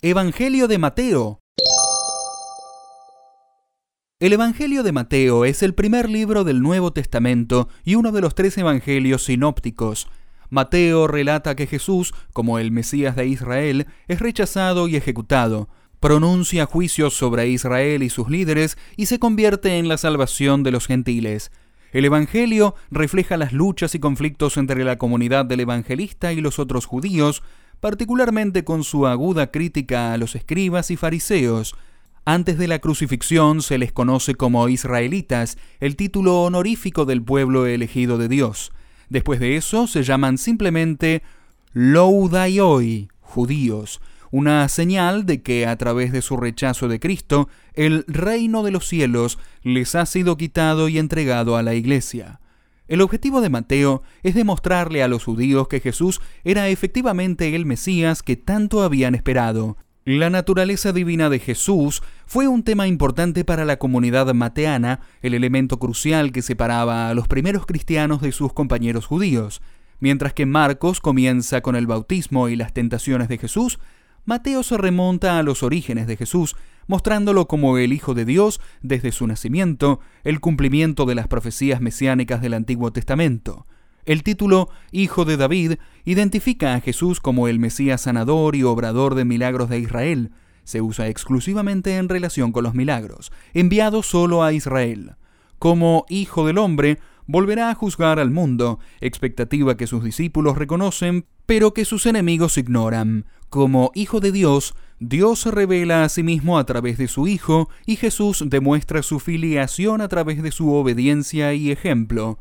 [0.00, 1.40] Evangelio de Mateo.
[4.20, 8.36] El Evangelio de Mateo es el primer libro del Nuevo Testamento y uno de los
[8.36, 10.08] tres evangelios sinópticos.
[10.50, 15.68] Mateo relata que Jesús, como el Mesías de Israel, es rechazado y ejecutado,
[15.98, 20.86] pronuncia juicios sobre Israel y sus líderes y se convierte en la salvación de los
[20.86, 21.50] gentiles.
[21.90, 26.86] El Evangelio refleja las luchas y conflictos entre la comunidad del evangelista y los otros
[26.86, 27.42] judíos,
[27.80, 31.74] particularmente con su aguda crítica a los escribas y fariseos.
[32.24, 38.18] Antes de la crucifixión se les conoce como israelitas, el título honorífico del pueblo elegido
[38.18, 38.72] de Dios.
[39.08, 41.22] Después de eso se llaman simplemente
[41.72, 48.62] Loudaioi, judíos, una señal de que a través de su rechazo de Cristo, el reino
[48.62, 52.40] de los cielos les ha sido quitado y entregado a la iglesia.
[52.88, 58.22] El objetivo de Mateo es demostrarle a los judíos que Jesús era efectivamente el Mesías
[58.22, 59.76] que tanto habían esperado.
[60.06, 65.78] La naturaleza divina de Jesús fue un tema importante para la comunidad mateana, el elemento
[65.78, 69.60] crucial que separaba a los primeros cristianos de sus compañeros judíos.
[70.00, 73.78] Mientras que Marcos comienza con el bautismo y las tentaciones de Jesús,
[74.28, 76.54] Mateo se remonta a los orígenes de Jesús,
[76.86, 82.42] mostrándolo como el Hijo de Dios desde su nacimiento, el cumplimiento de las profecías mesiánicas
[82.42, 83.66] del Antiguo Testamento.
[84.04, 89.24] El título Hijo de David identifica a Jesús como el Mesías sanador y obrador de
[89.24, 90.30] milagros de Israel.
[90.62, 95.12] Se usa exclusivamente en relación con los milagros, enviado solo a Israel.
[95.58, 101.72] Como Hijo del Hombre, volverá a juzgar al mundo, expectativa que sus discípulos reconocen, pero
[101.72, 103.24] que sus enemigos ignoran.
[103.48, 107.68] Como Hijo de Dios, Dios se revela a sí mismo a través de su Hijo
[107.86, 112.38] y Jesús demuestra su filiación a través de su obediencia y ejemplo.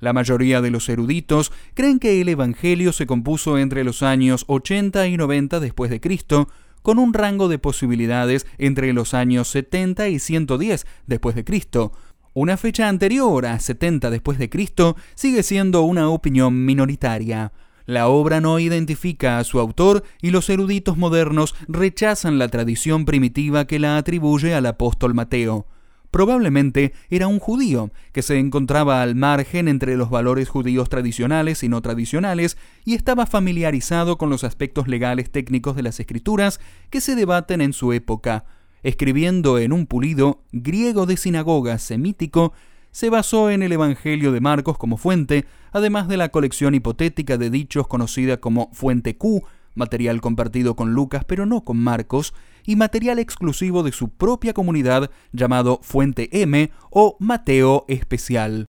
[0.00, 5.06] La mayoría de los eruditos creen que el Evangelio se compuso entre los años 80
[5.08, 6.48] y 90 después de Cristo,
[6.82, 11.92] con un rango de posibilidades entre los años 70 y 110 después de Cristo,
[12.38, 17.50] una fecha anterior a 70 después de Cristo sigue siendo una opinión minoritaria.
[17.86, 23.66] La obra no identifica a su autor y los eruditos modernos rechazan la tradición primitiva
[23.66, 25.66] que la atribuye al apóstol Mateo.
[26.10, 31.68] Probablemente era un judío que se encontraba al margen entre los valores judíos tradicionales y
[31.68, 36.60] no tradicionales y estaba familiarizado con los aspectos legales técnicos de las escrituras
[36.90, 38.44] que se debaten en su época
[38.86, 42.52] escribiendo en un pulido griego de sinagoga semítico,
[42.96, 47.50] se basó en el Evangelio de Marcos como fuente, además de la colección hipotética de
[47.50, 52.32] dichos conocida como Fuente Q, material compartido con Lucas pero no con Marcos,
[52.64, 58.64] y material exclusivo de su propia comunidad llamado Fuente M o Mateo Especial.